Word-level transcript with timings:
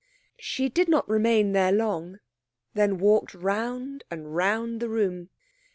She 0.39 0.67
did 0.67 0.89
not 0.89 1.07
remain 1.07 1.51
there 1.51 1.71
long, 1.71 2.17
then 2.73 2.97
walked 2.97 3.35
round 3.35 4.03
and 4.09 4.35
round 4.35 4.79
the 4.79 4.89
room. 4.89 5.29